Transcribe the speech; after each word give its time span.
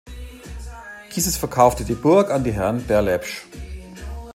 Dieses 1.15 1.37
verkaufte 1.37 1.85
die 1.85 1.93
Burg 1.93 2.31
an 2.31 2.43
die 2.43 2.51
Herren 2.53 2.83
Berlepsch. 2.87 3.43